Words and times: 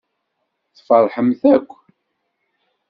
Tfeṛḥemt 0.75 1.41
akk. 1.55 1.71